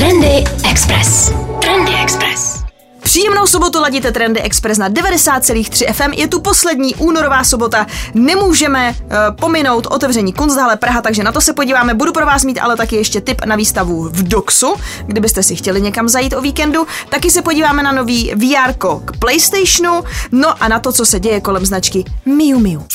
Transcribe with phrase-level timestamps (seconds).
[0.00, 1.32] Trendy Express.
[1.60, 2.64] Trendy Express.
[3.02, 6.12] Příjemnou sobotu ladíte Trendy Express na 90,3 FM.
[6.12, 7.86] Je tu poslední únorová sobota.
[8.14, 11.94] Nemůžeme uh, pominout otevření Kunsthalle Praha, takže na to se podíváme.
[11.94, 14.74] Budu pro vás mít ale taky ještě tip na výstavu v Doxu,
[15.06, 16.86] kdybyste si chtěli někam zajít o víkendu.
[17.08, 21.40] Taky se podíváme na nový VR k PlayStationu, no a na to, co se děje
[21.40, 22.86] kolem značky Miu Miu.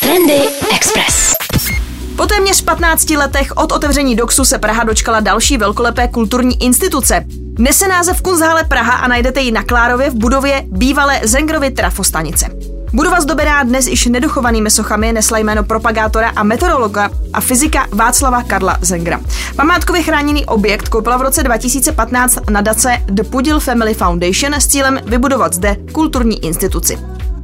[0.00, 0.40] Trendy
[0.74, 1.34] Express.
[2.20, 7.24] Po téměř 15 letech od otevření Doxu se Praha dočkala další velkolepé kulturní instituce.
[7.58, 12.46] Nese název Kunsthalle Praha a najdete ji na Klárově v budově bývalé Zengrovy trafostanice.
[12.92, 18.78] Budova zdobená dnes již nedochovanými sochami nesla jméno propagátora a meteorologa a fyzika Václava Karla
[18.80, 19.20] Zengra.
[19.56, 25.52] Památkově chráněný objekt koupila v roce 2015 nadace The Pudil Family Foundation s cílem vybudovat
[25.52, 26.98] zde kulturní instituci.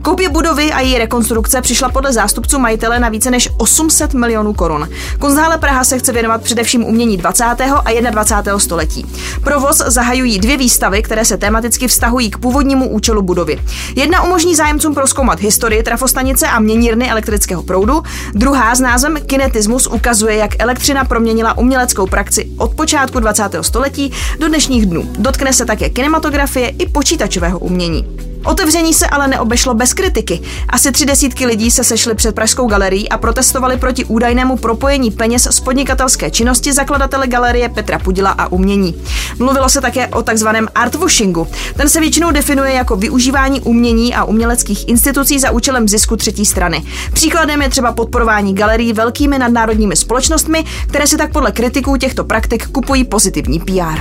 [0.06, 4.88] Koupě budovy a její rekonstrukce přišla podle zástupců majitele na více než 800 milionů korun.
[5.18, 7.44] Kunsthále Praha se chce věnovat především umění 20.
[7.44, 8.58] a 21.
[8.58, 9.06] století.
[9.44, 13.58] Provoz zahajují dvě výstavy, které se tematicky vztahují k původnímu účelu budovy.
[13.96, 18.02] Jedna umožní zájemcům proskoumat historii trafostanice a měnírny elektrického proudu,
[18.34, 23.42] druhá s názvem Kinetismus ukazuje, jak elektřina proměnila uměleckou praxi od počátku 20.
[23.60, 25.08] století do dnešních dnů.
[25.18, 28.25] Dotkne se také kinematografie i počítačového umění.
[28.46, 30.40] Otevření se ale neobešlo bez kritiky.
[30.68, 35.48] Asi tři desítky lidí se sešly před Pražskou galerií a protestovali proti údajnému propojení peněz
[35.50, 39.02] z podnikatelské činnosti zakladatele galerie Petra Pudila a umění.
[39.38, 41.48] Mluvilo se také o takzvaném artwashingu.
[41.76, 46.84] Ten se většinou definuje jako využívání umění a uměleckých institucí za účelem zisku třetí strany.
[47.12, 52.68] Příkladem je třeba podporování galerií velkými nadnárodními společnostmi, které si tak podle kritiků těchto praktik
[52.68, 54.00] kupují pozitivní PR.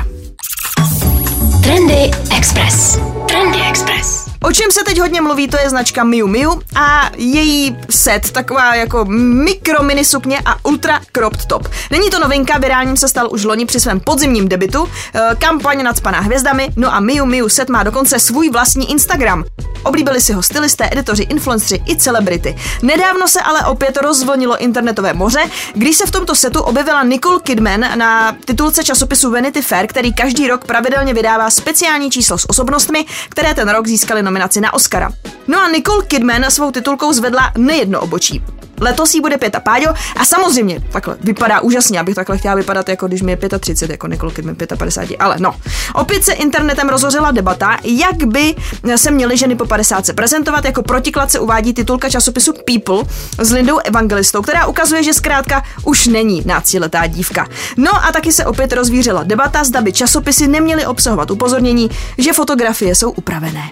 [1.64, 3.00] Trendy Express.
[3.28, 4.25] Trendy Express.
[4.44, 8.76] O čem se teď hodně mluví, to je značka Miu Miu a její set, taková
[8.76, 9.06] jako
[9.44, 11.68] mikro mini sukně a ultra cropped top.
[11.92, 16.20] Není to novinka, virálním se stal už loni při svém podzimním debitu, eh, kampaň nadspaná
[16.20, 19.44] hvězdami, no a Miu Miu set má dokonce svůj vlastní Instagram.
[19.84, 22.56] Oblíbili si ho stylisté, editoři, influenceri i celebrity.
[22.82, 25.40] Nedávno se ale opět rozvonilo internetové moře,
[25.74, 30.48] když se v tomto setu objevila Nicole Kidman na titulce časopisu Vanity Fair, který každý
[30.48, 35.12] rok pravidelně vydává speciální číslo s osobnostmi, které ten rok získaly nominaci na Oscara.
[35.48, 38.42] No a Nicole Kidman svou titulkou zvedla nejedno obočí.
[38.82, 42.90] Letos jí bude pět a Páďo a samozřejmě takhle vypadá úžasně, abych takhle chtěla vypadat,
[42.90, 45.56] jako když mi je 35, jako Nicole Kidman 55, ale no.
[45.94, 48.56] Opět se internetem rozhořela debata, jak by
[48.96, 53.04] se měly ženy po 50 se prezentovat, jako protiklad se uvádí titulka časopisu People
[53.38, 57.48] s Lindou Evangelistou, která ukazuje, že zkrátka už není náctiletá dívka.
[57.78, 62.96] No a taky se opět rozvířila debata, zda by časopisy neměly obsahovat upozornění, že fotografie
[62.96, 63.72] jsou upravené.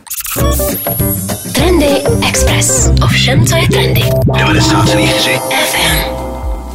[1.56, 2.90] Trendy Express.
[3.04, 4.02] Ovšem, co je trendy.
[4.94, 6.14] 90,3 FM.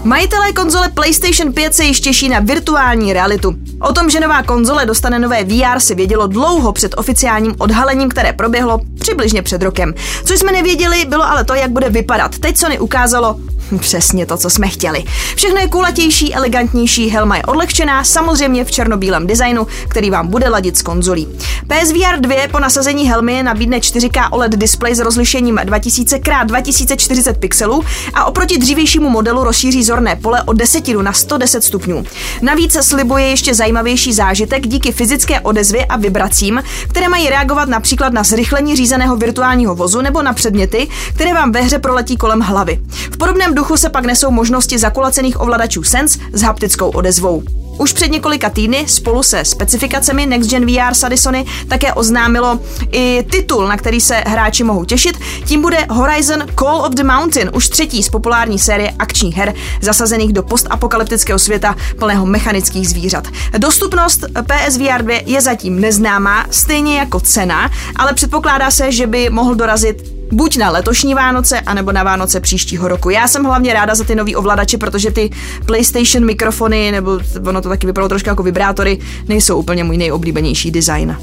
[0.05, 3.55] Majitelé konzole PlayStation 5 se již těší na virtuální realitu.
[3.81, 8.33] O tom, že nová konzole dostane nové VR, si vědělo dlouho před oficiálním odhalením, které
[8.33, 9.95] proběhlo přibližně před rokem.
[10.25, 12.39] Co jsme nevěděli, bylo ale to, jak bude vypadat.
[12.39, 13.37] Teď Sony ukázalo
[13.81, 15.05] přesně to, co jsme chtěli.
[15.37, 20.77] Všechno je kulatější, elegantnější, helma je odlehčená, samozřejmě v černobílém designu, který vám bude ladit
[20.77, 21.29] s konzolí.
[21.67, 27.85] PSVR 2 po nasazení helmy nabídne 4K OLED display s rozlišením 2000x2040 pixelů
[28.15, 32.05] a oproti dřívějšímu modelu rozšíří zorné pole o desetinu na 110 stupňů.
[32.43, 38.23] Navíc slibuje ještě zajímavější zážitek díky fyzické odezvě a vibracím, které mají reagovat například na
[38.23, 42.81] zrychlení řízeného virtuálního vozu nebo na předměty, které vám ve hře proletí kolem hlavy.
[42.89, 47.43] V podobném duchu se pak nesou možnosti zakulacených ovladačů Sense s haptickou odezvou.
[47.79, 52.61] Už před několika týdny spolu se specifikacemi Next Gen VR Sadisony také oznámilo
[52.93, 55.19] i titul, na který se hráči mohou těšit.
[55.45, 60.33] Tím bude Horizon Call of the Mountain, už třetí z populární série akčních her zasazených
[60.33, 63.29] do postapokalyptického světa plného mechanických zvířat.
[63.59, 69.55] Dostupnost PSVR 2 je zatím neznámá, stejně jako cena, ale předpokládá se, že by mohl
[69.55, 73.11] dorazit buď na letošní Vánoce, anebo na Vánoce příštího roku.
[73.11, 75.31] Já jsem hlavně ráda za ty nový ovladače, protože ty
[75.67, 81.17] PlayStation mikrofony, nebo ono to taky vypadalo trošku jako vibrátory, nejsou úplně můj nejoblíbenější design.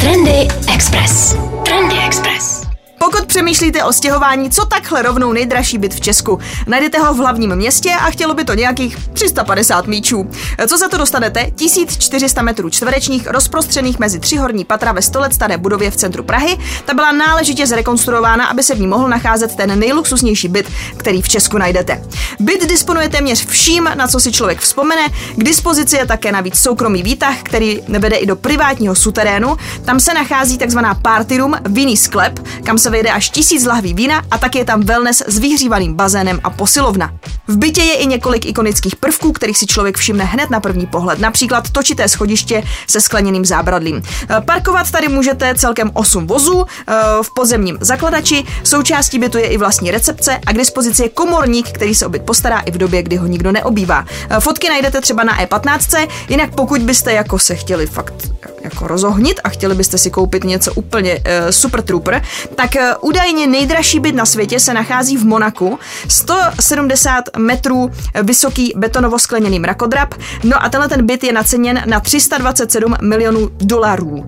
[0.00, 1.36] Trendy Express.
[1.64, 2.63] Trendy Express.
[3.04, 7.56] Pokud přemýšlíte o stěhování, co takhle rovnou nejdražší byt v Česku, najdete ho v hlavním
[7.56, 10.30] městě a chtělo by to nějakých 350 míčů.
[10.68, 11.50] Co za to dostanete?
[11.56, 16.22] 1400 metrů čtverečních rozprostřených mezi tři horní patra ve 100 let staré budově v centru
[16.22, 16.58] Prahy.
[16.84, 20.66] Ta byla náležitě zrekonstruována, aby se v ní mohl nacházet ten nejluxusnější byt,
[20.96, 22.04] který v Česku najdete.
[22.40, 25.08] Byt disponuje téměř vším, na co si člověk vzpomene.
[25.36, 29.56] K dispozici je také navíc soukromý výtah, který vede i do privátního suterénu.
[29.84, 34.22] Tam se nachází takzvaná party room, vinný sklep, kam se vejde až tisíc lahví vína
[34.30, 37.10] a tak je tam wellness s vyhřívaným bazénem a posilovna.
[37.48, 41.18] V bytě je i několik ikonických prvků, kterých si člověk všimne hned na první pohled,
[41.18, 44.02] například točité schodiště se skleněným zábradlím.
[44.02, 49.56] Eh, parkovat tady můžete celkem 8 vozů eh, v pozemním zakladači, součástí bytu je i
[49.56, 53.02] vlastní recepce a k dispozici je komorník, který se o byt postará i v době,
[53.02, 54.06] kdy ho nikdo neobývá.
[54.30, 59.40] Eh, fotky najdete třeba na E15, jinak pokud byste jako se chtěli fakt jako rozohnit
[59.44, 62.22] a chtěli byste si koupit něco úplně uh, super trooper,
[62.54, 65.78] tak údajně nejdražší byt na světě se nachází v Monaku.
[66.08, 67.90] 170 metrů
[68.22, 70.14] vysoký betonovo-skleněný mrakodrap.
[70.44, 74.16] No a tenhle ten byt je naceněn na 327 milionů dolarů.
[74.16, 74.24] Uh,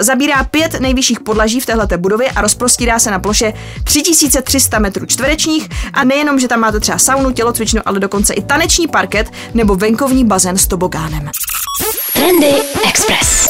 [0.00, 3.52] zabírá pět nejvyšších podlaží v této budově a rozprostírá se na ploše
[3.84, 8.88] 3300 metrů čtverečních a nejenom, že tam máte třeba saunu, tělocvičnu, ale dokonce i taneční
[8.88, 11.30] parket nebo venkovní bazén s tobogánem.
[12.12, 12.52] Trendy
[12.88, 13.48] Express.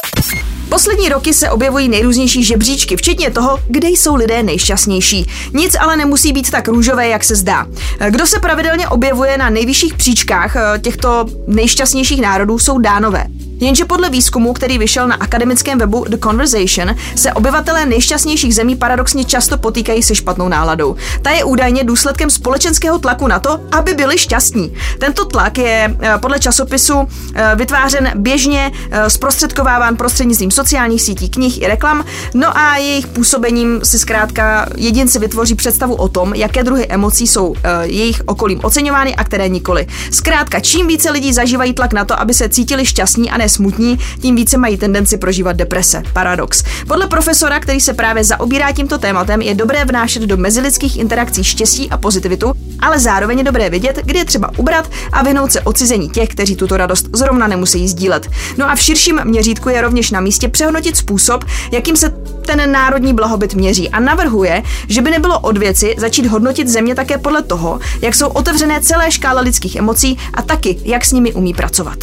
[0.68, 5.26] Poslední roky se objevují nejrůznější žebříčky, včetně toho, kde jsou lidé nejšťastnější.
[5.52, 7.66] Nic ale nemusí být tak růžové, jak se zdá.
[8.10, 13.26] Kdo se pravidelně objevuje na nejvyšších příčkách eh, těchto nejšťastnějších národů, jsou dánové.
[13.60, 19.24] Jenže podle výzkumu, který vyšel na akademickém webu The Conversation, se obyvatelé nejšťastnějších zemí paradoxně
[19.24, 20.96] často potýkají se špatnou náladou.
[21.22, 24.74] Ta je údajně důsledkem společenského tlaku na to, aby byli šťastní.
[24.98, 31.62] Tento tlak je eh, podle časopisu eh, vytvářen běžně, eh, zprostředkováván prostřednictvím sociálních sítí, knih
[31.62, 36.86] i reklam, no a jejich působením si zkrátka jedinci vytvoří představu o tom, jaké druhy
[36.88, 39.86] emocí jsou jejich okolím oceňovány a které nikoli.
[40.10, 43.98] Zkrátka, čím více lidí zažívají tlak na to, aby se cítili šťastní a ne smutní,
[44.20, 46.02] tím více mají tendenci prožívat deprese.
[46.12, 46.64] Paradox.
[46.88, 51.90] Podle profesora, který se právě zaobírá tímto tématem, je dobré vnášet do mezilidských interakcí štěstí
[51.90, 56.08] a pozitivitu, ale zároveň je dobré vidět, kdy je třeba ubrat a vyhnout se odcizení
[56.08, 58.28] těch, kteří tuto radost zrovna nemusí sdílet.
[58.56, 62.14] No a v širším měřítku je rovněž na místě přehodnotit způsob, jakým se
[62.56, 67.18] ten národní blahobyt měří a navrhuje, že by nebylo od věci začít hodnotit země také
[67.18, 71.54] podle toho, jak jsou otevřené celé škále lidských emocí a taky, jak s nimi umí
[71.54, 71.98] pracovat.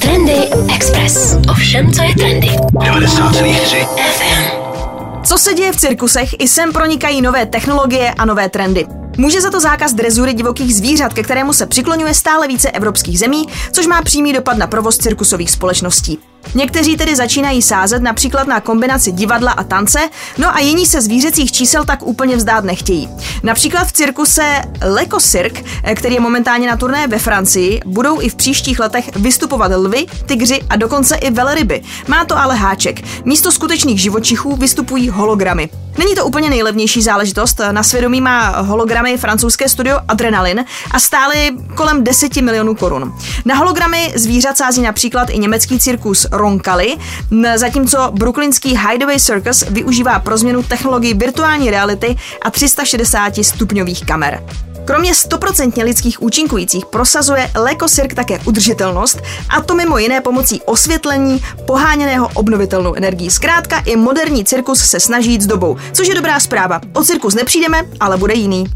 [0.00, 0.34] Trendy
[0.74, 1.36] Express.
[1.50, 2.48] Ovšem, co je trendy.
[2.48, 4.68] 90,3 FM.
[5.24, 6.30] Co se děje v cirkusech?
[6.38, 8.86] I sem pronikají nové technologie a nové trendy.
[9.16, 13.46] Může za to zákaz drezury divokých zvířat, ke kterému se přiklonuje stále více evropských zemí,
[13.72, 16.18] což má přímý dopad na provoz cirkusových společností.
[16.54, 19.98] Někteří tedy začínají sázet například na kombinaci divadla a tance,
[20.38, 23.08] no a jiní se zvířecích čísel tak úplně vzdát nechtějí.
[23.42, 25.64] Například v cirkuse Leko Cirque,
[25.94, 30.60] který je momentálně na turné ve Francii, budou i v příštích letech vystupovat lvy, tygři
[30.70, 31.82] a dokonce i velryby.
[32.06, 33.02] Má to ale háček.
[33.24, 35.68] Místo skutečných živočichů vystupují hologramy.
[35.98, 37.60] Není to úplně nejlevnější záležitost.
[37.70, 43.14] Na svědomí má hologramy francouzské studio Adrenalin a stály kolem 10 milionů korun.
[43.44, 46.96] Na hologramy zvířat sází například i německý cirkus Ronkali,
[47.56, 54.42] zatímco brooklynský Hideaway Circus využívá pro změnu technologii virtuální reality a 360 stupňových kamer.
[54.88, 61.42] Kromě 100% lidských účinkujících prosazuje Leko Cirque také udržitelnost, a to mimo jiné pomocí osvětlení
[61.66, 63.30] poháněného obnovitelnou energií.
[63.30, 66.80] Zkrátka i moderní cirkus se snaží jít s dobou, což je dobrá zpráva.
[66.94, 68.66] O cirkus nepřijdeme, ale bude jiný.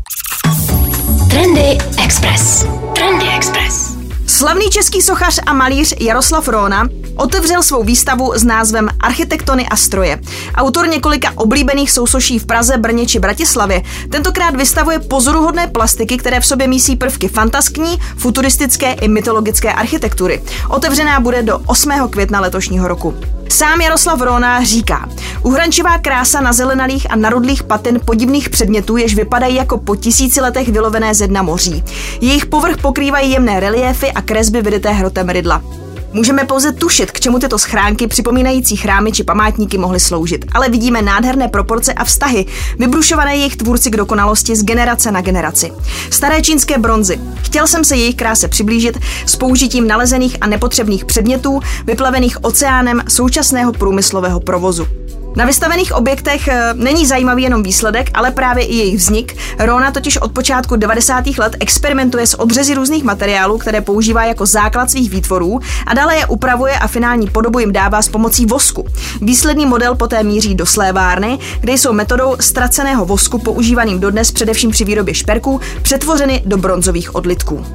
[1.31, 2.67] Trendy Express.
[2.95, 3.93] Trendy Express.
[4.27, 10.21] Slavný český sochař a malíř Jaroslav Róna otevřel svou výstavu s názvem Architektony a stroje.
[10.55, 16.47] Autor několika oblíbených sousoší v Praze, Brně či Bratislavě tentokrát vystavuje pozoruhodné plastiky, které v
[16.47, 20.43] sobě mísí prvky fantaskní, futuristické i mytologické architektury.
[20.69, 21.93] Otevřená bude do 8.
[22.11, 23.15] května letošního roku.
[23.49, 25.09] Sám Jaroslav Rona říká,
[25.43, 30.69] uhrančivá krása na zelenalých a narudlých patin podivných předmětů, jež vypadají jako po tisíci letech
[30.69, 31.85] vylovené ze dna moří.
[32.21, 35.82] Jejich povrch pokrývají jemné reliéfy a kresby vyryté hrotem rydla.
[36.15, 41.03] Můžeme pouze tušit, k čemu tyto schránky připomínající chrámy či památníky mohly sloužit, ale vidíme
[41.03, 42.47] nádherné proporce a vztahy,
[42.79, 45.73] vybrušované jejich tvůrci k dokonalosti z generace na generaci.
[46.11, 47.21] Staré čínské bronzy.
[47.43, 53.73] Chtěl jsem se jejich kráse přiblížit s použitím nalezených a nepotřebných předmětů, vyplavených oceánem současného
[53.73, 55.02] průmyslového provozu.
[55.37, 59.37] Na vystavených objektech eh, není zajímavý jenom výsledek, ale právě i jejich vznik.
[59.59, 61.25] Rona totiž od počátku 90.
[61.39, 66.27] let experimentuje s odřezy různých materiálů, které používá jako základ svých výtvorů a dále je
[66.27, 68.87] upravuje a finální podobu jim dává s pomocí vosku.
[69.21, 74.85] Výsledný model poté míří do slévárny, kde jsou metodou ztraceného vosku používaným dodnes především při
[74.85, 77.67] výrobě šperků přetvořeny do bronzových odlitků.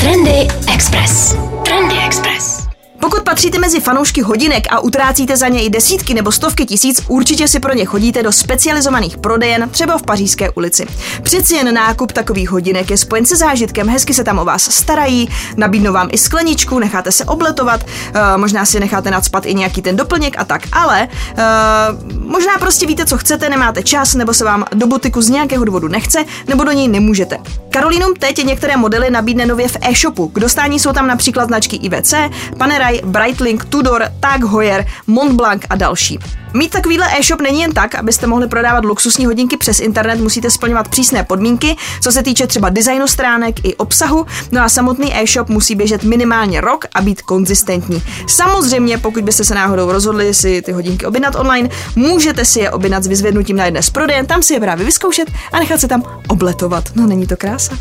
[0.00, 1.36] Trendy Express.
[1.64, 2.57] Trendy Express.
[3.38, 7.60] Patříte mezi fanoušky hodinek a utrácíte za ně i desítky nebo stovky tisíc, určitě si
[7.60, 10.86] pro ně chodíte do specializovaných prodejen, třeba v Pařížské ulici.
[11.22, 15.28] Přeci jen nákup takových hodinek je spojen se zážitkem, hezky se tam o vás starají,
[15.56, 19.96] nabídnou vám i skleničku, necháte se obletovat, uh, možná si necháte nadspat i nějaký ten
[19.96, 24.64] doplněk a tak, ale uh, možná prostě víte, co chcete, nemáte čas, nebo se vám
[24.74, 27.38] do butiku z nějakého důvodu nechce, nebo do něj nemůžete.
[27.70, 30.28] Karolínům teď některé modely nabídne nově v e-shopu.
[30.28, 32.14] K dostání jsou tam například značky IVC,
[32.58, 36.18] Panerai, Breitling, Tudor, Tag Heuer, Montblanc a další.
[36.54, 40.88] Mít takovýhle e-shop není jen tak, abyste mohli prodávat luxusní hodinky přes internet, musíte splňovat
[40.88, 45.74] přísné podmínky, co se týče třeba designu stránek i obsahu, no a samotný e-shop musí
[45.74, 48.02] běžet minimálně rok a být konzistentní.
[48.26, 53.04] Samozřejmě, pokud byste se náhodou rozhodli si ty hodinky objednat online, můžete si je objednat
[53.04, 56.02] s vyzvednutím na jedné z prodejen, tam si je právě vyzkoušet a nechat se tam
[56.28, 56.84] obletovat.
[56.94, 57.78] No není to krása?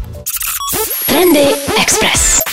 [1.06, 1.48] Trendy
[1.82, 2.47] Express.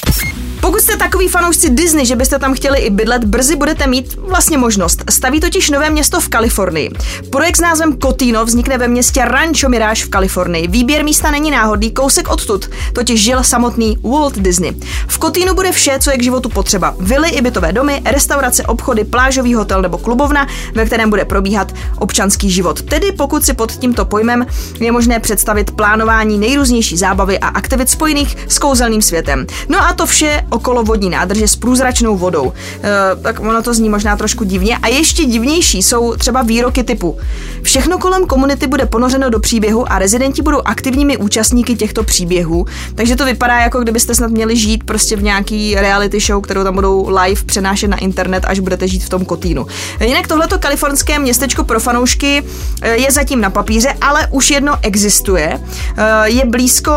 [0.65, 4.59] Pokud jste takový fanoušci Disney, že byste tam chtěli i bydlet, brzy budete mít vlastně
[4.59, 5.05] možnost.
[5.11, 6.91] Staví totiž nové město v Kalifornii.
[7.31, 10.69] Projekt s názvem Cotino vznikne ve městě Rancho Mirage v Kalifornii.
[10.69, 14.73] Výběr místa není náhodný, kousek odtud totiž žil samotný Walt Disney.
[15.09, 16.95] V Cotinu bude vše, co je k životu potřeba.
[17.01, 22.51] Vily i bytové domy, restaurace, obchody, plážový hotel nebo klubovna, ve kterém bude probíhat občanský
[22.51, 22.83] život.
[22.83, 24.47] Tedy pokud si pod tímto pojmem
[24.81, 29.47] je možné představit plánování nejrůznější zábavy a aktivit spojených s kouzelným světem.
[29.69, 32.53] No a to vše okolo vodní nádrže s průzračnou vodou.
[32.53, 34.79] E, tak ono to zní možná trošku divně.
[34.79, 37.19] A ještě divnější jsou třeba výroky typu
[37.65, 42.67] Všechno kolem komunity bude ponořeno do příběhu a rezidenti budou aktivními účastníky těchto příběhů.
[42.95, 46.75] Takže to vypadá jako kdybyste snad měli žít prostě v nějaký reality show, kterou tam
[46.75, 49.67] budou live přenášet na internet, až budete žít v tom kotínu.
[50.01, 52.43] Jinak tohleto kalifornské městečko pro fanoušky
[52.83, 55.61] e, je zatím na papíře, ale už jedno existuje.
[55.97, 56.93] E, je blízko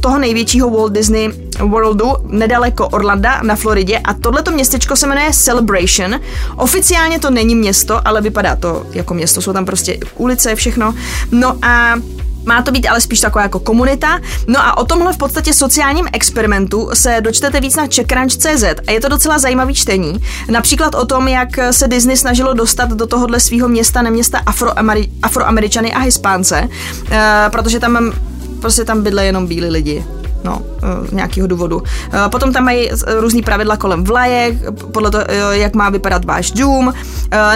[0.00, 6.20] toho největšího Walt Disney Worldu, nedaleko Orlanda na Floridě a tohleto městečko se jmenuje Celebration.
[6.56, 10.94] Oficiálně to není město, ale vypadá to jako město, jsou tam prostě ulice, všechno.
[11.32, 11.94] No a
[12.44, 14.20] má to být ale spíš taková jako komunita.
[14.46, 19.00] No a o tomhle v podstatě sociálním experimentu se dočtete víc na CheckRunch.cz a je
[19.00, 20.22] to docela zajímavý čtení.
[20.50, 25.92] Například o tom, jak se Disney snažilo dostat do tohohle svého města, neměsta Afroameri- Afroameričany
[25.92, 26.68] a Hispánce,
[27.02, 27.16] uh,
[27.52, 28.12] protože tam
[28.60, 30.04] prostě tam bydle jenom bílí lidi
[30.44, 31.82] no, eh, z nějakého důvodu.
[32.12, 34.54] Eh, potom tam mají různý pravidla kolem vlajek,
[34.92, 36.92] podle toho, jak má vypadat váš dům.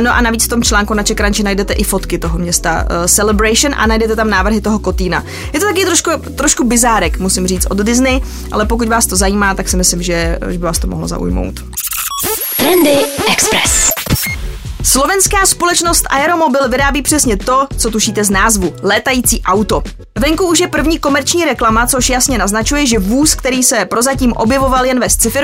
[0.00, 3.86] No a navíc v tom článku na Čekranči najdete i fotky toho města Celebration a
[3.86, 5.24] najdete tam návrhy toho Kotína.
[5.52, 8.20] Je to taky trošku, trošku bizárek, musím říct, od Disney,
[8.52, 11.60] ale pokud vás to zajímá, tak si myslím, že, že by vás to mohlo zaujmout.
[12.56, 12.98] Trendy
[13.32, 13.95] Express.
[14.86, 19.82] Slovenská společnost Aeromobil vyrábí přesně to, co tušíte z názvu– létající auto.
[20.18, 24.84] Venku už je první komerční reklama, což jasně naznačuje, že vůz, který se prozatím objevoval
[24.84, 25.40] jen ve sci-fi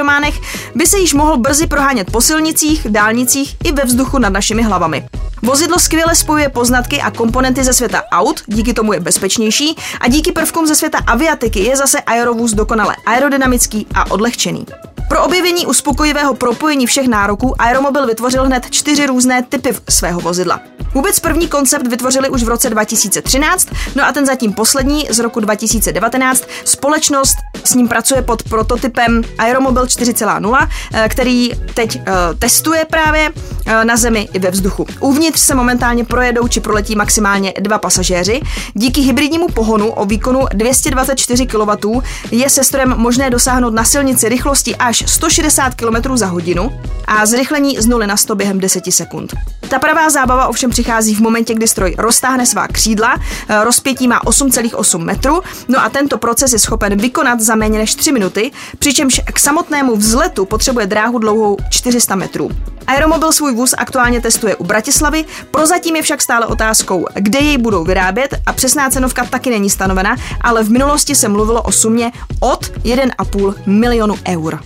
[0.74, 5.08] by se již mohl brzy prohánět po silnicích, dálnicích i ve vzduchu nad našimi hlavami.
[5.42, 10.32] Vozidlo skvěle spojuje poznatky a komponenty ze světa aut, díky tomu je bezpečnější a díky
[10.32, 14.66] prvkům ze světa aviatiky je zase aerovůz dokonale aerodynamický a odlehčený.
[15.12, 20.60] Pro objevení uspokojivého propojení všech nároků Aeromobil vytvořil hned čtyři různé typy svého vozidla.
[20.94, 25.40] Vůbec první koncept vytvořili už v roce 2013, no a ten zatím poslední z roku
[25.40, 26.44] 2019.
[26.64, 32.04] Společnost s ním pracuje pod prototypem Aeromobil 4.0, eh, který teď uh,
[32.38, 34.86] testuje právě uh, na zemi i ve vzduchu.
[35.00, 38.40] Uvnitř se momentálně projedou či proletí maximálně dva pasažéři.
[38.74, 44.76] Díky hybridnímu pohonu o výkonu 224 kW je se strojem možné dosáhnout na silnici rychlosti
[44.76, 49.34] až 160 km za hodinu a zrychlení z 0 na 100 během 10 sekund.
[49.68, 53.16] Ta pravá zábava ovšem přichází v momentě, kdy stroj roztáhne svá křídla,
[53.48, 57.94] eh, rozpětí má 8,8 metru, no a tento proces je schopen vykonat za méně než
[57.94, 62.50] 3 minuty, přičemž k samotnému vzletu potřebuje dráhu dlouhou 400 metrů.
[62.86, 67.84] Aeromobil svůj vůz aktuálně testuje u Bratislavy, prozatím je však stále otázkou, kde jej budou
[67.84, 72.66] vyrábět a přesná cenovka taky není stanovena, ale v minulosti se mluvilo o sumě od
[72.84, 74.60] 1,5 milionu eur.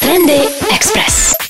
[0.00, 0.40] Trendy
[0.74, 1.41] Express.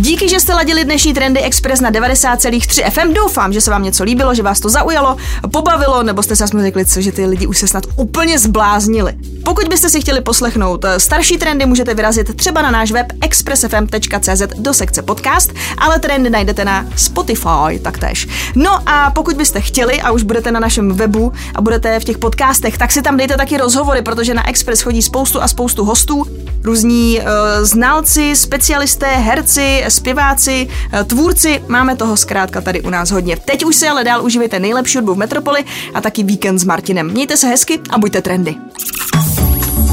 [0.00, 3.14] Díky, že jste ladili dnešní Trendy Express na 90,3 FM.
[3.14, 5.16] Doufám, že se vám něco líbilo, že vás to zaujalo,
[5.52, 9.12] pobavilo, nebo jste se aspoň řekli, co, že ty lidi už se snad úplně zbláznili.
[9.44, 14.42] Pokud byste si chtěli poslechnout eh, starší trendy, můžete vyrazit třeba na náš web expressfm.cz
[14.58, 18.28] do sekce podcast, ale trendy najdete na Spotify taktéž.
[18.54, 22.18] No a pokud byste chtěli a už budete na našem webu a budete v těch
[22.18, 26.26] podcastech, tak si tam dejte taky rozhovory, protože na Express chodí spoustu a spoustu hostů,
[26.64, 27.26] různí uh,
[27.64, 33.36] znalci, specialisté, herci, zpěváci, uh, tvůrci, máme toho zkrátka tady u nás hodně.
[33.36, 37.10] Teď už si ale dál užívejte nejlepší hudbu v Metropoli a taky víkend s Martinem.
[37.10, 38.54] Mějte se hezky a buďte trendy.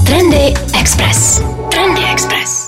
[0.05, 1.41] Trendy Express.
[1.71, 2.66] Trendy Express.